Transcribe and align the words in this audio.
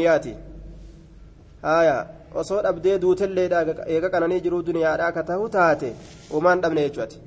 duniyaati. 0.00 0.34
Haya 1.62 2.06
osoo 2.34 2.62
dhabdee 2.62 2.98
duutelleedha 2.98 3.60
eega 3.86 4.08
qananii 4.10 4.40
jiruu 4.40 4.62
duniyaadhaa 4.62 5.12
ka 5.12 5.22
tahu 5.22 5.48
taate 5.48 5.94
umaan 6.30 6.60
dhabne 6.62 6.82
jechuati 6.88 7.18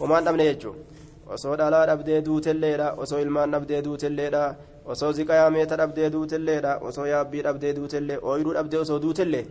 umaan 0.00 0.24
dhabne 0.24 0.44
jechuu. 0.44 0.74
Osoo 1.34 1.56
dhalaa 1.56 1.86
dhabdee 1.86 2.20
duutelleedha 2.26 2.92
osoo 3.02 3.20
ilmaan 3.20 3.50
dhabdee 3.52 3.82
duutelleedha 3.86 4.42
osoo 4.92 5.12
ziqayaa 5.12 5.50
meeta 5.50 5.76
dhabdee 5.80 6.10
duutelleedha 6.14 6.78
osoo 6.88 7.06
yaabbii 7.06 7.42
dhabdee 7.46 7.72
duutellee 7.76 8.18
ooyiruu 8.22 8.54
dhabdee 8.54 8.80
osoo 8.84 8.98
duutellee. 9.02 9.46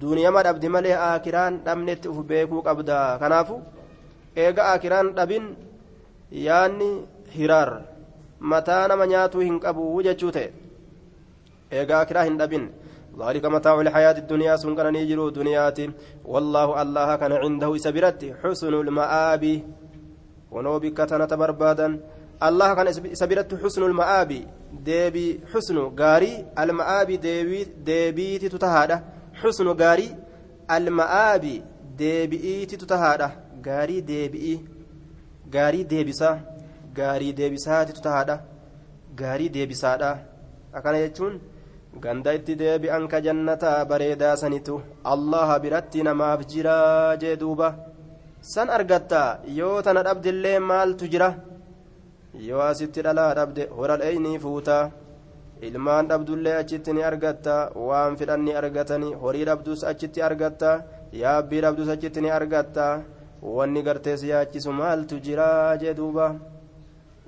Duuniyama 0.00 0.42
dhabdi 0.42 0.68
malee 0.68 0.96
aakiraan 1.08 1.60
dhabnetti 1.66 2.08
uf 2.08 2.18
beekuu 2.26 2.62
qabda. 2.62 3.18
Kanaafu 3.20 3.60
eega 4.36 4.62
aakiraan 4.72 5.14
dhabin 5.16 5.46
yaanni 6.46 6.90
hiraar 7.36 7.70
mataa 8.40 8.88
nama 8.88 9.06
nyaatuu 9.06 9.40
hin 9.46 9.60
qabu 9.60 10.02
jechuu 10.06 10.32
ta'e 10.36 10.48
eega 11.70 12.00
aakiraa 12.00 12.24
hin 12.30 12.38
dhabin. 12.38 12.66
ذلك 13.18 13.44
متاع 13.46 13.80
الحياة 13.80 14.18
الدنيا 14.18 14.56
سنكن 14.56 14.92
نيجرو 14.92 15.28
دنياتي 15.28 15.90
والله 16.24 16.82
الله 16.82 17.16
كان 17.16 17.32
عنده 17.32 17.76
سبرت 17.76 18.20
حسن 18.42 18.74
المآب 18.74 19.62
ونو 20.50 20.78
بكتنا 20.78 21.26
تبربادا 21.26 22.00
الله 22.42 22.74
كان 22.74 22.92
سبرت 23.14 23.50
حسن 23.62 23.82
المآب 23.82 24.30
ديبي 24.72 25.40
حسن 25.52 25.78
غاري 26.00 26.46
المآب 26.58 27.10
ديبي 27.10 27.66
ديبي 27.86 28.38
تتهادا 28.38 28.96
حسن 29.34 29.68
غاري 29.68 30.08
المآب 30.70 31.44
ديبي 31.98 32.66
تتهادا 32.66 33.30
غاري 33.66 34.00
ديبي 34.00 34.60
غاري 35.54 35.82
ديبسا 35.82 36.30
غاري 36.98 37.32
ديبسا 37.32 37.84
تتهادا 37.84 38.40
غاري 39.20 39.48
ديبسادا 39.48 40.10
أكان 40.74 40.94
يجون 40.94 41.53
ganda 42.02 42.34
itti 42.34 42.54
deebi'an 42.60 43.04
ka 43.08 43.18
jannataa 43.24 43.84
bareedaa 43.90 44.36
sanitu 44.42 44.80
allaha 45.12 45.58
biratti 45.62 46.02
namaaf 46.02 46.40
jira 46.50 47.16
jee 47.20 47.36
duuba. 47.42 47.68
San 48.52 48.68
argatta 48.76 49.40
yoo 49.58 49.82
tana 49.82 50.02
dhabdillee 50.06 50.58
maaltu 50.70 51.08
jira? 51.12 51.28
Yoo 52.48 52.60
asitti 52.70 53.02
dhalaa 53.06 53.34
dhabde 53.38 53.62
horadheeynii 53.76 54.38
fuuta 54.44 54.78
ilmaan 55.66 56.08
dhabdullee 56.10 56.56
achitti 56.62 56.92
ni 56.92 57.02
argatta 57.10 57.70
waan 57.88 58.16
fidhan 58.18 58.42
ni 58.46 58.52
argatani 58.60 59.14
horii 59.22 59.44
dhabdus 59.48 59.84
achitti 59.90 60.22
argatta 60.28 60.70
yaabbii 61.22 61.60
dhabdus 61.64 61.88
achitti 61.94 62.20
ni 62.20 62.30
argatta. 62.38 62.86
Wanni 63.56 63.82
gartee 63.86 64.16
si 64.16 64.28
yaachisu 64.32 64.72
maaltu 64.80 65.16
jira 65.24 65.76
jee 65.80 65.94
duuba. 65.98 66.26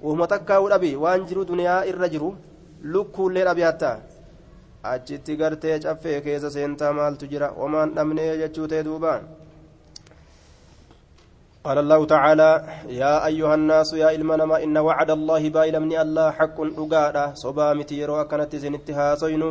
Uuma 0.05 0.27
takkaa'uu 0.33 0.69
dhabi 0.73 0.91
waan 1.03 1.25
jiru 1.29 1.45
duniyaa 1.51 1.85
irra 1.91 2.09
jiru 2.13 2.31
lukkuullee 2.93 3.45
dhabi 3.49 3.63
hatta 3.69 3.91
achitti 4.93 5.37
gartee 5.41 5.79
caffee 5.85 6.21
keessa 6.27 6.51
seentaa 6.57 6.93
maaltu 6.99 7.33
jira 7.33 7.49
homaan 7.59 7.95
dhabnee 7.97 8.31
jechuu 8.43 8.69
ta'e 8.73 8.87
duuba 8.91 9.13
قال 11.67 11.79
الله 11.79 12.01
تعالى 12.15 12.51
يا 13.03 13.27
أيها 13.27 13.55
الناس 13.55 13.91
يا 14.03 14.09
إلمنما 14.17 14.57
إن 14.65 14.77
وعد 14.79 15.11
الله 15.19 15.43
بايلمني 15.51 15.97
الله 16.05 16.27
حق 16.39 16.59
أقادا 16.83 17.25
صبا 17.43 17.69
متيرو 17.79 18.21
أكنت 18.23 18.53
سنتها 18.65 19.09
صينو 19.23 19.49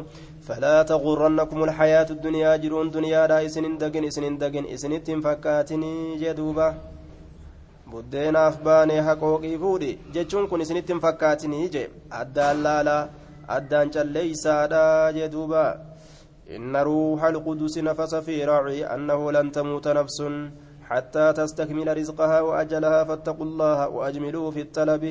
فلا 0.48 0.76
تغرنكم 0.92 1.60
الحياة 1.68 2.10
الدنيا 2.16 2.52
جرون 2.64 2.88
دنيا 2.96 3.28
لا 3.32 3.38
إسن 3.46 3.66
دقن 3.82 4.04
إسن 4.10 4.38
دقن 4.44 4.66
إسن 4.76 4.94
فكاتني 5.26 5.94
جدوبا 6.22 6.68
baanee 8.66 9.02
haqooqii 9.08 9.58
fuudhi 9.64 9.92
jechuun 10.14 10.48
kun 10.50 10.62
isinitti 10.62 10.94
hin 10.94 11.02
fakkaatinii 11.06 11.70
je 11.76 11.84
addaan 12.22 12.64
laalaa 12.66 13.02
addaan 13.48 13.90
calleeysaadha 13.96 15.14
jee 15.16 15.30
duuba 15.30 15.66
inna 16.56 16.84
ruuxa 16.84 17.28
alqudusi 17.34 17.82
nafasa 17.82 18.22
fi 18.22 18.36
raaci 18.46 18.86
annahu 18.96 19.32
lan 19.36 19.52
tamuuta 19.52 19.94
nafsun 19.94 20.36
حتى 20.86 21.34
تستكمل 21.34 21.98
رزقها 21.98 22.40
وأجلها 22.46 23.10
فاتقوا 23.10 23.46
الله 23.50 23.80
وأجملوا 23.90 24.48
في 24.54 24.62
الطلب. 24.70 25.04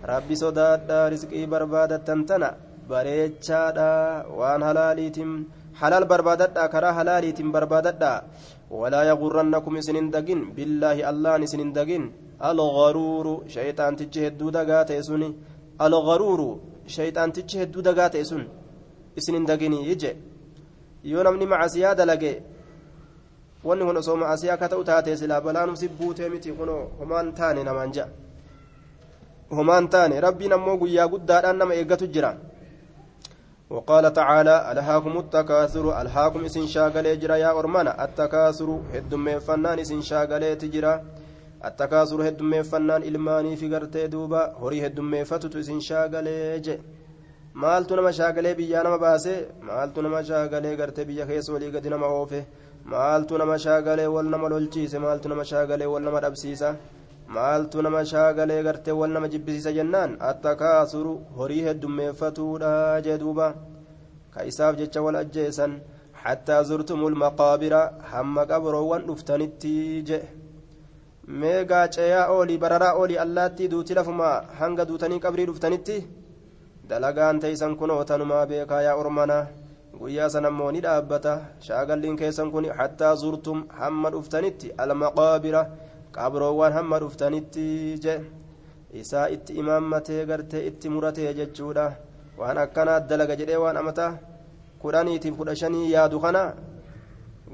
ربي 0.00 0.34
صداد 0.34 0.90
رزقي 1.12 1.44
بربادة 1.44 2.00
تنتنا 2.08 2.50
بريتشادا 2.88 3.92
وان 4.32 4.62
هلاليتم 4.68 5.30
حلال 5.76 6.04
بربادة 6.08 6.56
كرا 6.72 6.90
هلاليتم 6.98 7.52
بربادة 7.52 8.12
ولا 8.72 9.00
يغرنكم 9.12 9.74
سنين 9.86 10.08
دقين. 10.08 10.56
بالله 10.56 10.96
الله 11.10 11.44
سنين 11.52 11.76
دقين. 11.76 12.04
الغرور 12.40 13.26
شيطان 13.56 13.92
تجهد 14.00 14.40
دقات 14.56 14.90
يسوني 14.96 15.28
الغرور 15.86 16.40
شيطان 16.98 17.32
تجهد 17.32 17.72
دقات 17.86 18.14
يسون 18.14 18.44
سنين 19.24 19.44
دقيني 19.50 19.78
يجي 19.90 20.12
يونمني 21.04 21.46
مع 21.52 21.60
سيادة 21.66 22.04
لقي 22.04 22.34
wanni 23.64 23.84
kun 23.84 23.96
osoo 23.96 24.16
maasiyaa 24.16 24.54
akka 24.54 24.68
ta'u 24.72 24.84
taate 24.84 25.16
silaa 25.20 25.40
balaanum 25.44 25.76
si 25.76 25.88
buutee 25.88 26.28
miti 26.32 26.52
kunoo 26.58 26.82
homaan 26.98 27.32
taane 27.38 27.64
namaan 27.64 27.90
ja'a 27.96 28.08
homaan 29.56 29.88
taane 29.94 30.20
rabbiin 30.26 30.54
ammoo 30.56 30.76
guyyaa 30.82 31.08
guddaadhaan 31.14 31.58
nama 31.58 31.74
eeggatu 31.80 32.06
jira 32.14 32.32
وقال 33.70 34.12
تعالى 34.12 34.72
ألهاكم 34.72 35.18
التكاثر 35.18 36.00
ألهاكم 36.00 36.44
إسن 36.44 36.66
شاغلي 36.66 37.16
جرا 37.16 37.36
يا 37.36 37.58
أرمانا 37.58 38.04
التكاثر 38.04 38.80
هدم 38.94 39.38
فنان 39.38 39.78
إسن 39.78 40.00
شاغلي 40.02 40.54
تجرا 40.54 41.04
إلماني 43.08 43.56
في 43.56 43.74
قرتي 43.74 44.06
دوبا 44.06 44.54
هوري 44.60 44.86
هدم 44.86 45.24
فتت 45.24 45.56
إسن 45.56 45.80
شاغلي 45.80 46.60
جي 46.60 46.78
maaltu 47.54 47.96
nama 47.96 48.12
shaagalee 48.12 48.54
biyyaa 48.54 48.82
nama 48.86 48.98
baase 48.98 49.32
maaltu 49.68 50.02
nama 50.02 50.22
shaagalee 50.24 50.76
gartee 50.80 51.04
biyya 51.04 51.26
keessa 51.26 51.52
walii 51.52 51.70
gadi 51.74 51.90
nama 51.90 52.06
oofe 52.06 52.46
maaltu 52.92 53.38
nama 53.38 53.56
shaagalee 53.64 54.06
wal 54.06 54.28
nama 54.34 54.48
lolchiise 54.52 54.98
maaltu 55.04 55.28
nama 55.28 55.44
shaagalee 55.44 55.88
wal 55.92 56.02
nama 56.02 56.20
dhabsiisa 56.24 56.70
maaltu 57.36 57.82
nama 57.82 58.04
shaagalee 58.12 58.62
gartee 58.66 58.94
wal 59.00 59.10
nama 59.16 59.28
jibbisiisa 59.32 59.72
jennaan 59.78 60.16
attakaasuru 60.30 61.14
horii 61.38 61.64
heddummeeffatuudha 61.68 62.72
jee 63.06 63.18
duuba 63.22 63.54
ka 64.34 64.46
isaaf 64.50 64.78
jecha 64.82 65.02
wal 65.06 65.18
ajjeesan 65.22 65.78
hattaa 66.22 66.62
zurtumul 66.70 67.18
maqaabira 67.24 67.82
hamma 68.12 68.46
qabroowwan 68.52 69.06
dhuftanitti 69.10 69.74
je 70.10 70.22
meegaa 71.30 71.86
ceeyaa 71.94 72.28
oolii 72.34 72.58
bararaa 72.58 72.92
oolii 73.00 73.18
allaattii 73.24 73.68
duuti 73.72 73.94
lafuma 73.98 74.28
hanga 74.60 74.84
duutanii 74.88 75.20
qabrii 75.24 75.46
dhuftanitti 75.50 75.96
dalagaan 76.88 77.40
teeysan 77.40 77.76
kunoo 77.80 78.04
tanumaa 78.10 78.46
beekaa 78.52 78.82
yaa 78.86 78.94
ormanaa 79.02 79.46
guyyaa 80.00 80.28
san 80.34 80.44
ammoo 80.50 80.70
ni 80.72 80.80
dhaabbata 80.86 81.34
shaagalliin 81.66 82.16
keessan 82.20 82.50
kun 82.54 82.66
hattaa 82.80 83.14
zurtum 83.22 83.62
hamma 83.80 84.10
dhuftanitti 84.14 84.72
almaqaabira 84.84 85.62
qabroowwan 86.16 86.72
hamma 86.78 86.98
dhuftanitti 87.04 87.66
je 88.04 88.14
isaa 89.02 89.28
itti 89.36 89.52
imaammatee 89.62 90.24
gartee 90.32 90.66
itti 90.72 90.88
muratee 90.94 91.34
jechuudha 91.40 91.86
waan 92.38 92.58
akkanaa 92.64 93.00
dalaga 93.12 93.36
jedhee 93.42 93.56
waan 93.64 93.76
amataa 93.82 94.12
kudhaniitiif 94.82 95.36
kudha 95.36 95.54
shanii 95.62 95.92
yaadu 95.92 96.20
kana 96.24 96.42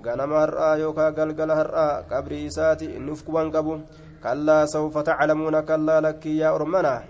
ganama 0.05 0.41
har'aa 0.45 0.77
yookaan 0.83 1.15
galgala 1.19 1.55
har'aa 1.61 2.03
qabrii 2.11 2.45
isaati 2.51 2.89
nuuf 3.07 3.25
kuban 3.27 3.51
qabu 3.55 3.81
kallaa 4.25 4.67
sawfa 4.75 5.03
taclamuuna 5.09 5.62
kallaa 5.62 6.01
lakkii 6.07 6.39
yaa 6.41 6.53
ormanaa 6.59 7.01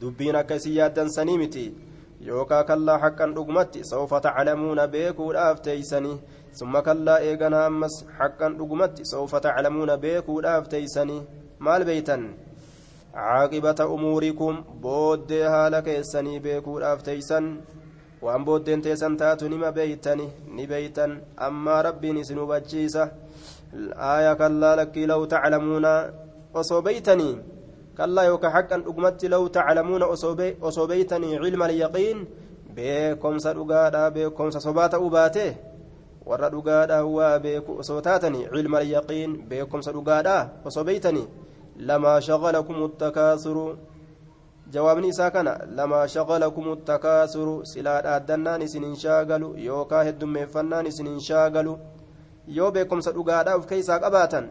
dubbiin 0.00 0.36
akka 0.40 0.54
isin 0.60 0.76
yaaddansanii 0.78 1.38
miti 1.42 1.64
yookaan 2.28 2.66
kallaa 2.70 2.98
haqqan 3.04 3.34
dhugumatti 3.36 3.84
sawfa 3.90 4.20
taclamuuna 4.26 4.88
beekuudhaaf 4.94 5.60
teeysanii 5.66 6.16
summa 6.58 6.82
kallaa 6.88 7.18
eeganaa 7.28 7.66
ammas 7.70 7.94
haqqan 8.18 8.58
dhugumatti 8.58 9.06
sawfa 9.12 9.40
taclamuuna 9.46 9.96
beekuudhaaf 10.06 10.68
teeysanii 10.74 11.22
maal 11.58 11.84
beeytan 11.90 12.24
caaqibata 13.14 13.88
umuurikum 13.96 14.62
booddee 14.84 15.44
haala 15.54 15.82
keessanii 15.88 16.40
beekuudhaaf 16.46 17.02
teeysan 17.08 17.50
waan 18.24 18.44
booddeen 18.46 18.82
teessan 18.84 19.16
taatu 19.20 19.48
nima 19.48 19.72
beeytani 19.78 20.26
ni 20.56 20.66
beeytan 20.72 21.12
ammaa 21.46 21.80
rabbiin 21.88 22.16
isin 22.22 22.38
hubachiisa 22.42 23.02
aaya 24.10 24.32
kallaa 24.40 24.76
lakkii 24.80 25.06
law 25.12 25.20
taclamuuna 25.34 25.92
osoo 26.60 26.82
beeytanii 26.86 27.34
كلا 27.98 28.22
يوكا 28.22 28.48
حقا 28.50 28.76
أقمت 28.90 29.24
لو 29.24 29.46
تعلمون 29.46 30.02
أصوبيتني 30.62 31.30
علم 31.42 31.62
اليقين 31.62 32.18
بكم 32.76 33.38
سرقادا 33.38 34.08
بكم 34.08 34.50
صبات 34.50 34.94
أباته 34.94 35.54
warra 36.26 36.48
dhugaadha 36.50 37.04
waa 37.04 37.38
beeku 37.38 37.72
osoo 37.80 38.00
taatanii 38.00 38.48
cilma 38.52 38.78
alyaqiin 38.78 39.30
beekumsa 39.48 39.92
dhugaadha 39.92 40.36
osoo 40.64 40.84
beeytanii 40.88 41.26
lamaa 41.88 42.20
shaqalakum 42.20 42.78
takaasuru 43.02 43.66
jawaabni 44.74 45.08
isaa 45.14 45.30
kana 45.36 45.52
lamaa 45.78 46.06
shaqalakum 46.14 46.68
takaasuru 46.90 47.54
silaa 47.72 48.00
dhaaddannaan 48.06 48.62
isinin 48.66 48.96
shaagalu 49.02 49.48
yookaa 49.66 50.02
heddummeeffannaan 50.08 50.90
isinin 50.90 51.20
shaagalu 51.28 51.74
yoo 52.58 52.70
beekumsa 52.76 53.14
dhugaadha 53.16 53.56
uf 53.60 53.66
keeysaa 53.72 53.98
qabaatan 54.04 54.50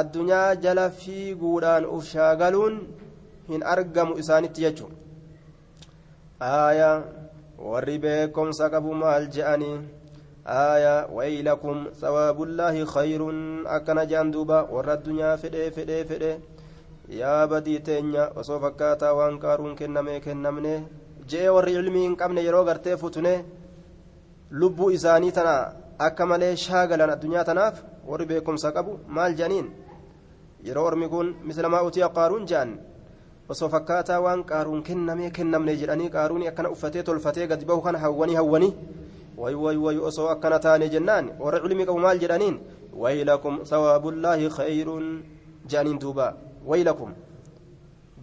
addunyaa 0.00 0.48
jala 0.64 0.88
fiiguudhaan 1.04 1.86
uf 1.98 2.04
shaagaluun 2.14 2.80
hin 3.52 3.66
argamu 3.76 4.18
isaanitti 4.24 4.66
jechuun 4.66 4.92
aayaa 6.50 6.96
warri 7.70 7.98
beekomsa 8.04 8.70
qabu 8.76 8.94
maal 9.04 9.32
je'anii 9.38 9.78
آية 10.50 11.06
ويلكم 11.12 11.86
ثواب 12.00 12.42
الله 12.42 12.84
خير 12.84 13.22
أكن 13.66 14.06
جاندوبا 14.06 14.60
ورى 14.60 14.92
الدنيا 14.92 15.36
فدي 15.36 15.70
فدي 15.70 16.04
فدي 16.04 16.32
يا 17.10 17.44
بدي 17.44 17.78
تينيا 17.78 18.32
وسو 18.36 18.58
فكاتا 18.58 19.10
وان 19.10 19.38
كارون 19.38 19.74
كنمي 19.74 20.20
كنمني 20.20 20.74
جee 21.30 21.48
warri 21.54 21.72
ilmii 21.78 22.02
hin 22.06 22.16
qabne 22.20 22.42
yeroo 22.42 22.64
gartee 22.64 22.96
futune 22.96 23.32
lubbuu 24.60 24.90
isaanii 24.90 25.32
tana 25.32 25.54
akka 26.06 26.26
malee 26.30 26.56
shaagalan 26.62 27.12
addunyaa 27.14 27.44
tanaaf 27.50 27.76
warri 28.10 28.26
beekumsa 28.30 28.72
qabu 28.76 28.98
maal 29.16 29.36
jedhaniin 29.40 29.68
yeroo 30.68 30.86
ormi 30.90 31.08
kun 31.12 31.28
mislamaa 31.50 31.82
utiya 31.88 32.08
qaaruun 32.16 32.48
jedhan 32.50 32.72
osoo 33.54 33.68
fakkaataa 33.74 34.20
waan 34.26 34.44
qaaruun 34.50 34.82
kennamee 34.88 35.30
kennamne 35.38 35.76
jedhanii 35.82 36.10
qaaruun 36.16 36.46
akkana 36.50 36.74
uffatee 36.74 37.02
tolfatee 37.08 37.46
gadi 37.52 37.64
bahu 37.70 37.86
kana 37.86 37.98
hawwanii 38.04 38.38
hawwanii 38.40 38.74
way 39.42 39.54
way 39.64 39.76
way 39.86 39.96
osoo 40.10 40.28
akkana 40.34 40.58
taane 40.66 40.88
jennaan 40.94 41.30
warri 41.44 41.62
ilmii 41.68 41.86
qabu 41.90 42.06
maal 42.06 42.18
jedhaniin 42.24 42.60
waylakum 43.02 43.64
sawaabullaahi 43.72 44.54
khayruun 44.58 45.06
jedhaniin 45.70 45.98
duuba 46.06 46.28
waylakum. 46.66 47.14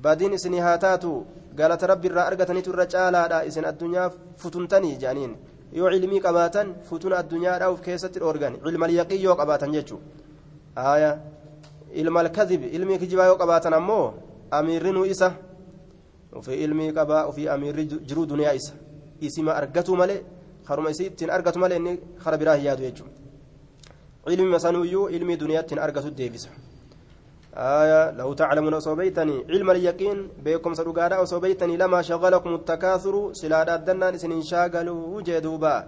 Badiin 0.01 0.33
isinii 0.33 0.59
haa 0.59 0.77
taatu 0.77 1.25
galata 1.55 1.87
rabbi 1.87 2.07
irraa 2.07 2.25
argatanitu 2.31 2.69
irra 2.73 2.85
caalaadha 2.85 3.45
isin 3.45 3.65
addunyaa 3.65 4.09
futuntanii 4.37 4.95
jedhaniin. 5.01 5.33
Yoo 5.73 5.89
ilmii 5.89 6.21
qabaatan 6.21 6.75
futuna 6.89 7.17
addunyaadhaa 7.17 7.71
uf 7.71 7.81
keessatti 7.81 8.19
dhoorgan. 8.19 8.59
Ilmal 8.65 8.91
yaqii 8.91 9.23
yoo 9.23 9.35
qabaatan 9.35 9.73
jechuu 9.73 9.99
aya 10.75 11.19
ilmal 11.93 12.29
kadhib 12.31 12.63
ilmii 12.63 12.99
kijibaa 12.99 13.25
yoo 13.25 13.37
qabaatan 13.37 13.73
ammoo 13.73 14.13
amiirrinuu 14.51 15.05
isa. 15.05 15.33
Ofii 16.33 16.63
ilmii 16.63 16.91
qabaa 16.93 17.25
ofii 17.25 17.49
amiirri 17.49 17.85
jiruu 17.85 18.25
duniyaa 18.29 18.53
isa. 18.53 18.73
Isima 19.21 19.55
argatu 19.55 19.95
malee 19.95 20.21
haruma 20.65 20.89
isii 20.89 21.05
ittiin 21.05 21.29
argatu 21.31 21.59
malee 21.59 21.77
inni 21.77 21.99
kara 22.23 22.37
biraa 22.37 22.55
hin 22.55 22.65
yaadu 22.65 22.83
jechuudha 22.83 23.13
ilmi 24.33 24.49
masanuyyuu 24.49 25.09
ilmii 25.09 25.37
duniyaa 25.39 25.61
ittiin. 25.63 26.66
آية 27.57 28.11
لو 28.11 28.33
تعلمون 28.33 28.73
أصوبيتني 28.73 29.45
علم 29.49 29.71
اليقين 29.71 30.29
بكم 30.45 30.73
سرقادا 30.73 31.23
أصوبيتني 31.23 31.77
لما 31.77 32.01
شغلكم 32.01 32.55
التكاثر 32.55 33.33
سلادا 33.33 33.75
الدنان 33.75 34.17
سنين 34.17 34.41
شاغلوا 34.41 35.07
وجدوبا 35.07 35.87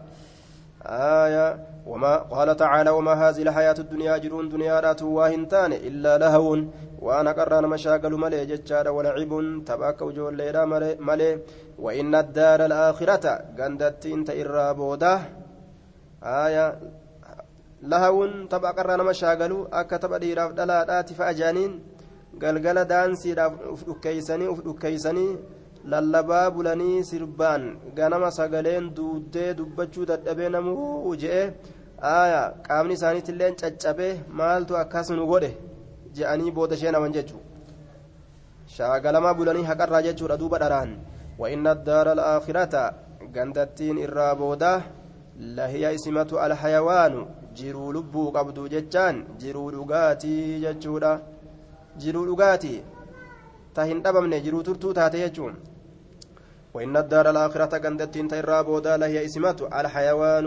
آية 0.85 1.59
وما 1.85 2.15
قال 2.17 2.55
تعالى 2.55 2.89
وما 2.89 3.13
هذه 3.13 3.41
الحياة 3.41 3.75
الدنيا 3.79 4.17
جرون 4.17 4.49
دنيا 4.49 4.81
لا 4.81 4.93
تواهنتان 4.93 5.73
إلا 5.73 6.17
لهو 6.17 6.57
وأنا 7.01 7.31
قران 7.31 7.65
مشاغل 7.67 8.13
ملي 8.13 8.45
ججار 8.45 8.89
ولعب 8.89 9.63
تباك 9.65 10.01
وجول 10.01 10.37
ليلا 10.37 10.65
ملي 10.99 11.39
وإن 11.79 12.15
الدار 12.15 12.65
الآخرة 12.65 13.25
قندت 13.59 14.05
انت 14.05 14.29
إرابوده 14.29 15.19
آية 16.23 16.79
lahawun 17.81 18.47
tapha 18.49 18.73
qarraa 18.73 18.97
nama 18.97 19.13
shaagalu 19.13 19.67
akka 19.71 19.99
tapha 19.99 20.19
dhiiraaf 20.19 20.53
dhalaadhaati 20.57 21.13
fa'a 21.19 21.33
jaaniin 21.39 21.73
galgala 22.41 22.85
daansiidhaaf 22.85 23.53
uf 23.73 23.85
dhukkeeysanii 23.87 24.47
uf 24.53 24.63
dhukkeeysanii 24.67 25.37
lallabaa 25.91 26.51
bulanii 26.51 27.03
sirbaan 27.09 27.67
ganama 27.99 28.31
sagaleen 28.31 28.89
duuddee 28.95 29.53
dubbachuu 29.59 30.05
dadhabee 30.11 30.49
namuu 30.55 31.15
je'e 31.21 31.43
aaya 32.13 32.41
qaamni 32.67 32.93
isaaniitillee 32.99 33.51
caccabee 33.61 34.13
maaltu 34.41 34.77
akkas 34.83 35.09
nu 35.19 35.27
godhe 35.31 35.51
je'anii 36.17 36.51
booda 36.57 36.77
sheenaman 36.81 37.13
jechuu 37.19 37.41
shaagalamaa 38.75 39.33
bulanii 39.39 39.69
haqarraa 39.71 40.01
jechuudha 40.09 40.37
duuba 40.43 40.59
dharaan 40.65 40.91
وإن 41.39 41.67
الدار 41.67 42.11
الآخرة 42.11 42.93
قندتين 43.35 44.03
إرى 44.03 44.35
بودا 44.35 44.81
لهي 45.39 45.95
اسمة 45.95 46.31
الحيوان 46.45 47.25
jiruu 47.58 47.92
lubbuu 47.98 48.28
qabdu 48.38 48.68
jechaan 48.74 49.22
jiruu 49.44 49.68
dhugaatii 49.76 50.60
jechuudha 50.64 51.12
jiruu 52.02 52.26
dhugaatii 52.30 52.80
ta 53.74 53.86
hin 53.92 54.02
dhabamne 54.04 54.42
jiruu 54.48 54.66
turtuu 54.70 54.96
taate 54.98 55.24
jechuun 55.26 55.56
وإن 56.74 56.96
الدار 56.96 57.30
الآخرة 57.30 57.72
قندت 57.84 58.14
تيرا 58.30 58.58
بودا 58.66 58.96
لهي 58.96 59.24
اسمة 59.24 59.58
الحيوان 59.80 60.46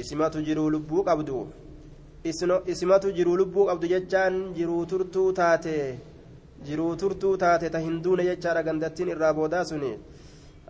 اسمة 0.00 0.34
جرو 0.46 0.66
لبو 0.74 0.98
قبدو 1.08 1.40
اسمة 2.72 3.04
جرو 3.18 3.32
لبو 3.40 3.60
قبدو 3.68 3.86
ججان 3.92 4.34
جرو 4.58 4.84
ترتو 4.90 5.24
تاتي 5.38 5.76
جرو 6.66 6.88
ترتو 7.00 7.30
تاتي 7.42 7.68
تهندون 7.74 8.20
ججارا 8.28 8.60
قندت 8.66 8.98
إرا 9.12 9.30
بودا 9.36 9.60
سني 9.68 9.92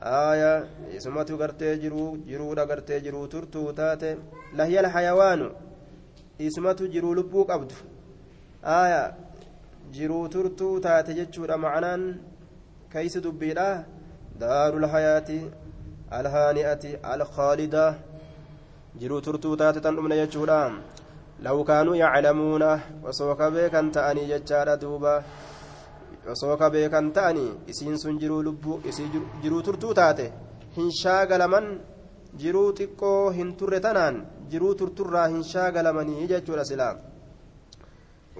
آية 0.01 0.65
isumatu 0.97 1.37
gartee 1.37 1.77
jiruu 1.77 2.17
jiruudha 2.25 2.65
gartee 2.65 2.99
jiruu 3.05 3.27
turtuu 3.27 3.73
taate 3.73 4.17
lahiya 4.57 4.79
alhayawaanu 4.83 5.47
isumatu 6.39 6.87
jiruu 6.93 7.13
lubbuu 7.13 7.45
qabdu 7.45 7.75
آية 8.65 9.13
jiruu 9.91 10.27
turtuu 10.27 10.79
taate 10.79 11.13
jechuudha 11.13 11.57
macnaan 11.57 12.01
keeysi 12.91 13.21
dubbiidha 13.25 13.85
daaru 14.41 14.79
lhayaati 14.85 15.39
alhaani'ati 16.19 16.97
alkhaalida 17.13 17.85
jiruu 18.99 19.21
turtuu 19.21 19.55
taate 19.61 19.79
tan 19.85 19.95
dhumne 19.95 20.15
jechuudha 20.21 20.59
law 21.45 21.57
kaanuu 21.69 21.95
yaclamuuna 22.03 22.71
osoo 23.09 23.35
ka 23.39 23.51
beekan 23.53 23.91
ta'anii 23.95 24.29
jechaadha 24.33 24.81
duuba 24.83 25.13
osoo 26.33 26.57
ka 26.57 26.69
beekan 26.69 27.11
ta'anii 27.17 27.51
isiin 27.73 27.97
sun 28.03 28.19
jiruu 28.23 28.41
lubbuu 28.47 28.81
isii 28.89 29.09
jiruu 29.43 29.61
turtuu 29.67 29.93
taate 30.01 30.31
hin 30.77 30.91
shaagalaman 31.01 31.69
jiruu 32.41 32.67
xiqqoo 32.79 33.31
hin 33.37 33.55
turre 33.61 33.79
tanaan 33.85 34.19
jiruu 34.51 34.75
turturraa 34.81 35.27
hin 35.35 35.47
shaagalamanii 35.53 36.27
jechuudha 36.33 36.67
silaa 36.73 36.95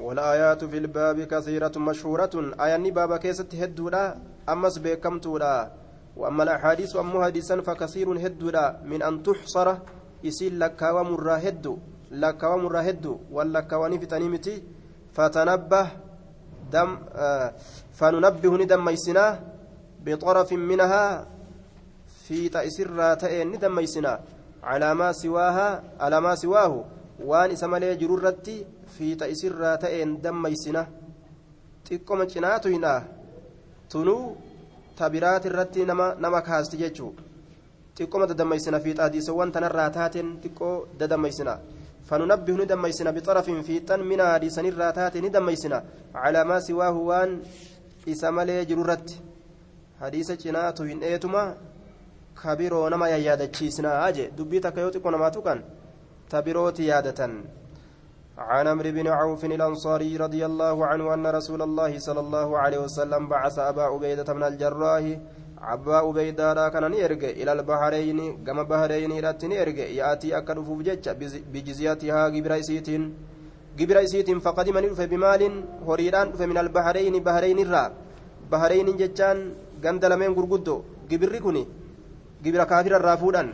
والآيات 0.01 0.63
في 0.63 0.77
الباب 0.77 1.21
كثيرة 1.21 1.71
مشهورة 1.77 2.35
آية 2.59 2.91
بابا 2.91 3.17
كيست 3.17 3.55
هدودا 3.55 4.03
أمس 4.49 4.77
بكمتودا 4.79 5.71
وأما 6.17 6.43
الأحاديث 6.43 6.95
أم 6.95 7.23
حديثا 7.23 7.61
فكثير 7.61 8.07
هدودا 8.25 8.81
من 8.85 9.03
أن 9.03 9.23
تحصر 9.23 9.67
يسيل 10.23 10.59
لك 10.59 10.81
ومر 10.81 11.27
هدو 11.45 11.77
لك 12.11 12.43
ومر 12.43 12.75
هدو 12.87 13.13
ولك 13.31 13.71
ونفتنمتي 13.73 14.63
فتنبه 15.13 15.87
دم 16.73 16.89
آه 17.15 17.53
فننبه 17.97 18.53
ندم 18.61 18.81
ميسنا 18.85 19.25
بطرف 20.05 20.49
منها 20.53 21.27
في 22.25 22.49
تأسر 22.49 23.13
تأين 23.21 23.47
ندم 23.51 23.75
ميسنا 23.75 24.13
على 24.63 24.89
ما 24.99 25.11
سواها 25.11 25.83
على 25.99 26.17
ما 26.21 26.35
سواه. 26.35 26.73
وان 27.29 27.51
إسمالي 27.51 27.95
جرورتي 28.01 28.65
في 28.97 29.15
تأسر 29.15 29.75
تأين 29.75 30.21
دم 30.21 30.41
ميسنا. 30.41 30.87
تقوم 31.85 32.23
جناتو 32.23 32.69
هنا 32.69 32.93
تنو 33.91 34.35
تبرات 34.97 35.45
الرتي 35.45 35.81
نما 35.89 36.15
نما 36.23 36.39
كاستي 36.39 36.77
جيتشو 36.77 37.11
تقوم 37.95 38.23
ددميسنا 38.31 38.79
في 38.79 38.93
تحديثوان 38.93 39.51
تنرى 39.51 39.89
تاتين 39.89 40.27
تقو 40.41 40.85
ددميسنا 40.99 41.55
فننبه 42.11 42.53
ندميسنا 42.61 43.11
بطرف 43.15 43.47
في 43.67 43.79
تن 43.87 43.99
من 44.11 44.19
حديث 44.33 44.59
الراتات 44.59 45.17
ندميسنا 45.25 45.79
على 46.15 46.43
ما 46.43 46.59
سواه 46.59 46.95
وان 47.09 47.29
إسمالي 48.11 48.65
جرورت. 48.69 49.09
حديث 50.01 50.31
جناتو 50.43 50.83
هن 50.83 50.99
إيتما 51.03 51.43
كبيرو 52.43 52.87
نما 52.91 53.07
يادتشيسنا 53.07 54.07
أجي 54.07 54.25
دبيتك 54.37 54.77
يوتك 54.77 55.05
ونماتوكا 55.05 55.53
تبيروتي 56.31 56.85
يادة 56.91 57.19
عن 58.37 58.67
عمرو 58.67 58.91
بن 58.91 59.07
عوف 59.07 59.45
الأنصاري 59.45 60.17
رضي 60.17 60.45
الله 60.45 60.85
عنه 60.85 61.13
أن 61.13 61.25
رسول 61.27 61.61
الله 61.61 61.99
صلى 61.99 62.19
الله 62.19 62.57
عليه 62.57 62.79
وسلم 62.85 63.21
بعث 63.33 63.59
أبا 63.59 63.83
عبيدة 63.91 64.33
من 64.33 64.43
الجراح 64.43 65.03
أبا 65.61 65.95
عبيدة 65.95 66.69
كان 66.69 66.91
نيرجع 66.91 67.29
إلى 67.29 67.51
البحرين 67.51 68.19
كما 68.45 68.63
بحرين 68.63 69.11
إلى 69.11 69.29
نيرجع 69.43 69.87
يأتي 69.99 70.37
أكد 70.37 70.59
فوجج 70.67 71.05
بجزيتها 71.53 72.29
جبرائسيتين 72.29 73.03
جبرائسيتين 73.77 74.39
فقدم 74.39 74.77
نلف 74.77 75.01
بمال 75.01 75.41
هريران 75.87 76.27
من 76.51 76.57
البحرين 76.57 77.13
بحرين 77.25 77.59
الرا 77.65 77.83
بحرين 78.51 78.87
جتان 79.01 79.37
غندلمين 79.85 80.31
غرغدو 80.37 80.75
جبري 81.09 81.39
كوني 81.39 81.63
جبر 82.43 82.63
كافر 82.63 82.93
الرافودان 82.99 83.47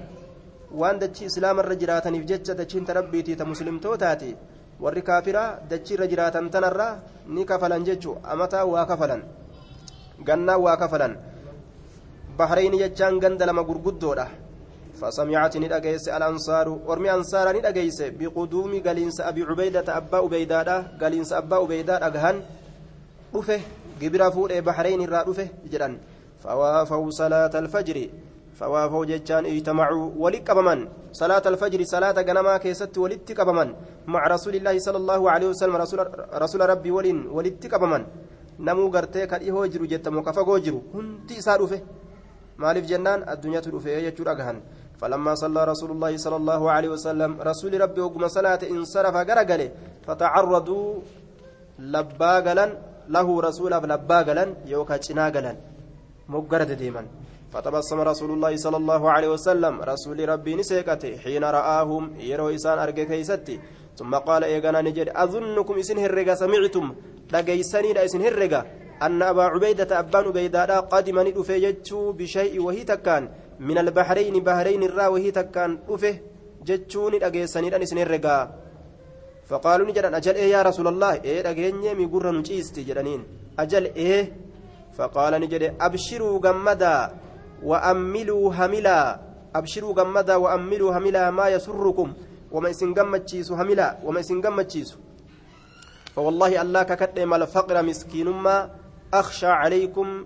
waan 0.71 0.99
dachii 0.99 1.27
islaama 1.31 1.63
irra 1.63 1.75
jiraataniif 1.81 2.25
jecha 2.29 2.53
dachiin 2.53 2.85
ta 2.85 2.93
rabbiitii 2.93 3.35
ta 3.35 3.45
muslimtootaati. 3.45 4.35
Warri 4.83 5.01
kaafiraa 5.01 5.59
dachii 5.69 5.95
irra 5.95 6.07
jiraatan 6.11 6.49
tanarra 6.49 6.87
ni 7.27 7.45
kafalan 7.45 7.85
jechuu. 7.87 8.17
Amataa 8.23 8.65
waa 8.65 8.85
kafalan. 8.85 9.23
Gannaa 10.27 10.57
waa 10.57 10.77
kafalan. 10.77 11.15
Bahrayni 12.37 12.77
jechaan 12.83 13.19
ganda 13.19 13.45
lama 13.45 13.63
gurguddoodha. 13.63 14.27
فسمعت 15.01 15.57
ندأجيس 15.57 16.09
الأنصار 16.09 16.67
ورمي 16.87 17.09
أنصار 17.13 17.47
ندأجيس 17.57 18.17
بقدوم 18.17 18.71
قالينس 18.85 19.21
أبي 19.21 19.41
عبيدة 19.49 19.85
أبا 19.97 20.17
عبيدة 20.17 20.97
قالينس 21.01 21.33
أبا 21.33 21.55
عبيدة 21.55 22.07
أجهن 22.07 22.35
رفه 23.35 23.59
جبر 24.01 24.21
فوق 24.31 24.51
بحرين 24.59 25.01
الرا 25.01 25.21
رفه 25.29 25.47
جدا 25.71 25.89
فوافوا 26.43 27.09
صلاة 27.21 27.53
الفجر 27.63 27.97
فوافوا 28.59 29.05
جتان 29.05 29.45
اجتمعوا 29.45 30.05
ولك 30.17 30.49
أبمن 30.49 30.79
صلاة 31.21 31.45
الفجر 31.45 31.79
صلاة 31.93 32.17
جنما 32.27 32.57
كيست 32.57 32.97
ولدت 32.97 33.29
أبمن 33.39 33.69
مع 34.13 34.21
رسول 34.35 34.55
الله 34.55 34.75
صلى 34.79 34.97
الله 34.97 35.21
عليه 35.31 35.47
وسلم 35.53 35.75
رسول, 35.75 35.99
رسول 36.33 36.61
ربي 36.69 36.91
ولين 36.91 37.17
gartee 38.89 39.27
ka 39.27 39.37
dhihoo 39.37 39.67
jiru 39.69 39.85
jettamu 39.85 40.23
ka 40.25 40.33
fagoo 40.33 40.59
jiru. 40.59 40.81
Hundi 40.93 41.37
isaa 41.37 41.57
dhufe. 41.61 41.77
Maaliif 42.57 42.85
jennaan 42.91 43.23
addunyaatu 43.33 43.71
dhufe 43.71 44.01
jechuu 44.07 44.27
dhagahan 44.29 44.59
فلما 45.01 45.33
صلى 45.43 45.61
رسول 45.71 45.91
الله 45.91 46.17
صلى 46.17 46.37
الله 46.41 46.61
عليه 46.71 46.89
وسلم 46.89 47.31
رسول 47.41 47.81
ربي 47.81 48.01
وقم 48.01 48.27
صلاة 48.27 48.61
انصرف 48.75 49.15
غرقل 49.29 49.61
فتعرضوا 50.07 50.89
لباقلا 51.93 52.65
له 53.15 53.27
رسول 53.47 53.71
لباقلا 53.93 54.45
يوكا 54.73 54.97
چناقلا 55.05 55.53
مقرد 56.33 56.71
ديما 56.81 57.03
فتبسم 57.53 57.99
رسول 58.11 58.29
الله 58.35 58.53
صلى 58.65 58.77
الله 58.81 59.01
عليه 59.11 59.29
وسلم 59.35 59.73
رسول 59.91 60.17
ربي 60.29 60.53
نسيكته 60.59 61.11
حين 61.23 61.43
رآهم 61.57 62.03
يرو 62.31 62.49
إسان 62.57 62.77
أرقى 62.79 63.05
كيستي 63.05 63.55
ثم 63.99 64.11
قال 64.27 64.41
إيقنا 64.43 64.81
نجد 64.87 65.09
أظنكم 65.23 65.75
إسن 65.83 65.97
هرقا 66.03 66.35
سمعتم 66.41 66.85
لقيسني 67.33 67.89
لا 67.93 68.01
إسن 68.05 68.21
هرقا 68.27 68.61
أن 69.03 69.21
أبا 69.21 69.43
عبيدة 69.43 69.99
أبان 69.99 70.25
عبيدة 70.25 70.79
قدم 70.79 71.19
ندفه 71.19 71.57
جتشو 71.57 72.11
بشيء 72.11 72.61
وهي 72.61 72.83
تكان. 72.83 73.29
من 73.59 73.77
البحرين 73.77 74.35
بحرين 74.43 74.83
الرا 74.83 75.07
وهي 75.07 75.31
تكان. 75.31 75.79
دفه 75.89 76.15
جتشو 76.65 77.09
لقيسني 77.09 77.69
لا 77.69 77.83
إسن 77.83 77.97
هرقا 77.97 78.39
فقالوا 79.49 79.87
نجد 79.87 80.05
أجل 80.05 80.35
إيه 80.35 80.51
يا 80.51 80.61
رسول 80.61 80.87
الله؟ 80.87 81.13
إيه 81.23 81.41
لقيني 81.41 81.93
ميقر 81.93 82.31
نجيستي 82.31 82.83
جدنين. 82.83 83.21
أجل 83.59 83.85
إيه؟ 83.95 84.23
فقال 84.97 85.33
نجد 85.41 85.63
أبشروا 85.81 86.39
جمدا 86.41 87.11
وأملوا 87.63 88.53
هملا. 88.53 89.19
أبشروا 89.55 89.93
جمدا 89.93 90.35
وأملوا 90.35 90.97
هملا 90.97 91.31
ما 91.31 91.47
يسركم. 91.47 92.13
وما 92.51 92.69
يسن 92.69 92.93
جمتشيسو 92.93 93.55
هملا. 93.55 93.97
وما 94.03 94.19
يسن 94.19 94.41
جمتشيسو 94.41 94.97
فوالله 96.15 96.61
الله 96.61 96.83
ككد 96.83 97.19
ما 97.29 97.35
الفقر 97.35 97.77
مسكين 97.85 98.27
ما 98.27 98.69
أخشى 99.13 99.47
عليكم 99.47 100.25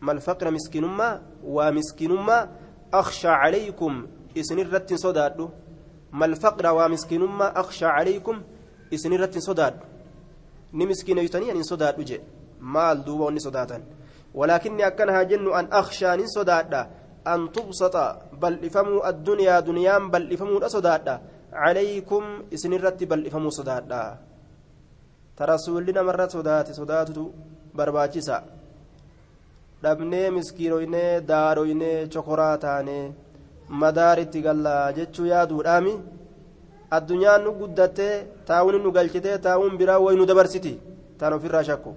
ما 0.00 0.12
الفقر 0.12 0.50
مسكين 0.50 0.84
ما 0.84 1.22
ومسكين 1.44 2.12
ما 2.12 2.48
أخشى 2.94 3.28
عليكم 3.28 4.06
إسنرة 4.38 4.86
صداد 4.94 5.50
ما 6.12 6.26
الفقر 6.26 6.66
ومسكين 6.74 7.20
ما 7.20 7.60
أخشى 7.60 7.86
عليكم 7.86 8.42
إسنرة 8.94 9.34
صداد 9.38 9.74
نمسكين 10.74 11.18
يتني 11.18 11.52
أن 11.52 11.62
صداد 11.62 11.98
وجه 12.00 12.20
maal 12.60 13.04
duuba 13.04 13.28
wanni 13.28 13.40
sodaatan 13.40 13.82
walaakinni 14.34 14.82
akkanahaa 14.82 15.24
jennu 15.24 15.54
an 15.54 15.68
akshaa 15.70 16.16
nin 16.16 16.28
sodaadha 16.28 16.88
an 17.24 17.48
tubsata 17.52 18.04
bal'ifamuu 18.40 19.04
addunyaa 19.10 19.60
duniyaan 19.62 20.10
bal'ifamuudha 20.10 20.68
sodaadha 20.76 21.20
calaykum 21.52 22.24
isinirratti 22.50 23.06
bal'ifamuu 23.06 23.52
sodaadha 23.58 24.00
ta 25.36 25.46
rasuulli 25.52 25.92
namarra 25.92 26.28
sodaate 26.36 26.72
sodaatutu 26.80 27.24
barbaachisa. 27.78 28.42
Dhabnee 29.82 30.30
miskiinoynee 30.36 31.20
daaroynee 31.28 32.06
chokoraa 32.12 32.56
taanee 32.64 33.12
madaaritti 33.80 34.42
gallaa 34.46 34.92
jechuu 34.98 35.26
yaaduudhaami. 35.32 35.92
Addunyaan 36.96 37.44
nu 37.44 37.52
guddattee 37.60 38.14
taa'uun 38.48 38.82
nu 38.82 38.92
galchitee 38.96 39.38
taa'uun 39.46 39.78
biraa 39.80 39.98
wayi 40.04 40.18
nu 40.18 40.26
dabarsiti. 40.30 40.72
Taan 41.18 41.32
ofirraa 41.36 41.64
shakku. 41.68 41.94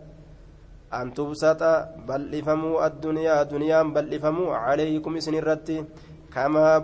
An 0.98 1.12
tubsata 1.18 1.72
bal'ifamuu 2.08 2.78
addunyaa 2.88 3.40
addunyaan 3.42 3.94
bal'ifamuu 3.96 4.48
caleeykum 4.54 5.18
isin 5.20 5.40
irratti 5.42 5.76
kamaa 6.34 6.80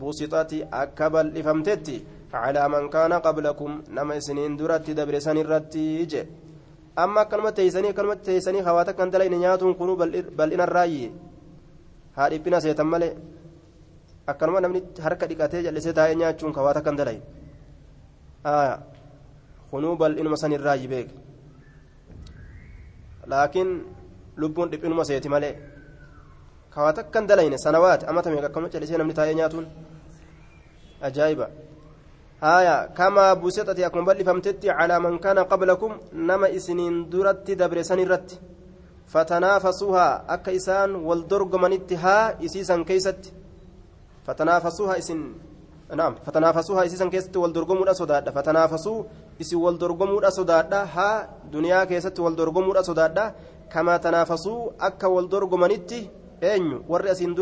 buusixati 0.00 0.64
akka 0.82 1.10
bal'ifamtetti. 1.14 1.96
Calaa 2.32 2.68
man 2.68 2.88
kaana 2.94 3.20
qablakum 3.26 3.82
nama 3.96 4.16
isiniin 4.20 4.56
duratti 4.58 4.94
dabre 4.98 5.20
san 5.20 5.36
irratti 5.42 5.84
jedhe 5.98 6.43
كلمة 7.30 7.50
تيسني 7.50 7.92
كلمة 7.92 8.14
تيسني 8.14 8.62
خواتك 8.62 9.00
أنت 9.00 9.16
لين 9.16 9.34
نياتون 9.34 9.74
كنوا 9.74 9.96
بل 10.38 10.48
إن 10.52 10.60
الرأي 10.60 11.10
هذه 12.14 12.36
بنا 12.38 12.58
سيتملي 12.60 13.34
akkanuma 14.26 14.60
namni 14.60 14.80
harka 15.04 15.28
dhiqatee 15.28 15.62
jallisee 15.66 15.92
taa'ee 15.92 16.16
nyaachuun 16.20 16.52
kawaata 16.56 16.80
kan 16.80 16.96
dalay 16.96 17.18
kunuu 19.70 19.96
bal'inuma 20.00 20.36
san 20.36 20.52
irraa 20.56 20.76
beek 20.92 21.08
laakiin 23.32 23.70
lubbuun 24.36 24.70
dhiphinuma 24.72 25.04
seeti 25.04 25.28
malee 25.34 25.54
kawaata 26.74 27.04
kan 27.14 27.28
dalayne 27.28 27.58
sanawaati 27.64 28.06
amata 28.06 28.30
meeqa 28.30 28.48
akkama 28.50 28.72
callisee 28.72 28.98
namni 28.98 29.14
taa'ee 29.18 29.34
nyaatuun 29.40 29.66
ajaa'iba 31.08 31.50
kamaa 32.44 33.36
buusexati 33.40 33.84
akkuma 33.84 34.04
bal'ifamtetti 34.12 34.68
calaa 34.68 35.00
man 35.00 35.18
kaana 35.18 35.44
qablakum 35.44 35.92
nama 36.12 36.48
isiniin 36.48 37.08
duratti 37.10 37.56
dabre 37.56 37.84
san 37.84 37.98
irratti 37.98 38.36
fatanaafasuuhaa 39.12 40.24
akka 40.28 40.52
isaan 40.52 40.96
wal 41.08 41.24
dorgomanitti 41.30 41.94
haa 41.94 42.36
isiisan 42.40 42.84
keeysatti 42.84 43.32
fatanaafasuuhaa 44.26 44.96
isin 45.02 45.20
naam 46.00 46.16
fatanaafasuuhaa 46.26 46.84
isiisan 46.84 47.10
keessatti 47.10 47.38
wal 47.38 47.54
dorgomuudha 47.54 47.94
sodaadha 47.94 48.32
fatanaafasuu 48.32 48.98
isin 49.38 49.58
wal 49.64 49.78
dorgomuudha 49.80 50.30
sodaadha 50.30 50.86
haa 50.86 51.26
duniyaa 51.52 51.86
keessatti 51.86 52.20
wal 52.20 52.36
dorgomuudha 52.36 52.82
sodaadha 52.82 53.24
kamaa 53.72 53.98
tanaafasuu 53.98 54.72
akka 54.78 55.08
wal 55.08 55.28
dorgomanitti 55.28 56.10
eenyu 56.40 56.84
warri 56.88 57.10
asiin 57.10 57.34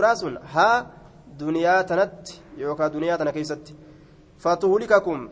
fatuhulikakum 4.43 5.29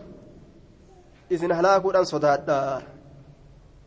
isin 1.31 1.53
halaakuudhaan 1.59 2.07
sodaadha. 2.13 2.83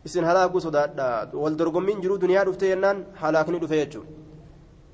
Isin 0.04 0.24
halaakuu 0.24 0.60
sodaadha. 0.60 1.06
Wal 1.42 1.56
dorgommiin 1.58 2.00
jiruu 2.02 2.18
duniyaa 2.22 2.44
dhufte 2.46 2.66
yennaan 2.72 2.98
halaakni 3.22 3.58
dhufe 3.62 3.76
jechuudha. 3.80 4.10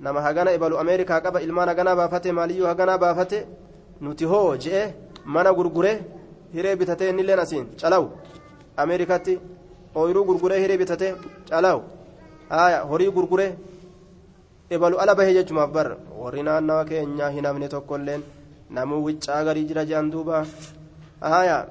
Nama 0.01 0.21
hagana 0.27 0.53
ibalu 0.57 0.79
ameerikaa 0.83 1.21
qaba 1.21 1.41
ilmaan 1.47 1.69
haganaa 1.69 1.97
baafate 2.01 2.33
maaliyyuu 2.33 2.67
haganaa 2.73 2.99
baafate 2.99 3.39
nuti 4.01 4.25
hoo 4.25 4.57
je'e 4.65 4.83
mana 5.25 5.53
gurgure 5.59 5.93
hiree 6.55 6.77
bitatee 6.77 7.11
innilleen 7.11 7.39
asiin 7.45 7.67
calawu. 7.81 8.09
Ameerikaatti 8.77 9.35
ooyiruu 9.95 10.25
gurguree 10.29 10.61
hiree 10.63 10.79
bitatee 10.83 11.15
calawu. 11.51 11.83
Haaya 12.49 12.79
horii 12.91 13.11
gurgure 13.17 13.47
ibalu 14.71 14.97
ala 15.03 15.15
bahee 15.15 15.35
jechumaaf 15.39 15.71
bar 15.77 15.89
warri 16.21 16.43
naannawa 16.43 16.85
keenyaa 16.85 17.31
hin 17.37 17.45
hafne 17.49 17.69
tokkolleen 17.69 18.23
namuu 18.71 19.05
wiccaa 19.09 19.45
garii 19.45 19.67
jira 19.71 19.85
je'an 19.85 20.11
duuba. 20.11 20.47
Haaya 21.21 21.67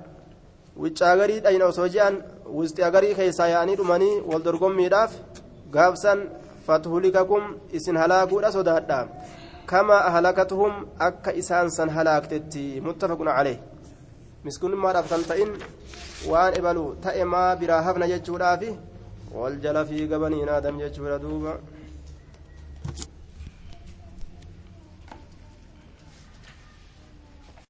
wiccaa 0.78 1.16
garii 1.18 1.40
dhayna 1.46 1.66
osoo 1.72 1.88
je'an 1.88 2.22
wisxii 2.60 2.88
agarii 2.90 3.16
keessaa 3.16 3.50
yaa'anii 3.54 3.80
dhumanii 3.82 4.22
wal 4.30 4.44
dorgommiidhaaf 4.44 5.18
gaabsan 5.72 6.20
فتهلككم 6.70 7.42
إسن 7.76 7.98
هلاكودا 7.98 8.50
صدادا 8.50 9.10
كما 9.68 9.98
أهلكتهم 10.08 10.72
أكا 11.02 11.40
إسان 11.40 11.70
سن 11.70 11.90
هلاكتتي 11.90 12.80
متفق 12.80 13.20
عليه 13.22 13.60
مسكون 14.46 14.76
ما 14.76 14.92
رفتن 14.92 15.22
تئن 15.30 15.50
وان 16.30 16.54
إبلو 16.60 16.86
تئما 17.06 17.54
براهفنا 17.60 18.06
جتشورا 18.12 18.56
في 18.56 18.70
والجل 19.36 19.78
في 19.86 19.98
قبنين 20.12 20.50
آدم 20.50 20.76
جتشورا 20.82 21.18
دوبا 21.18 21.54